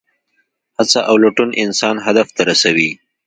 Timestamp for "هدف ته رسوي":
2.05-2.89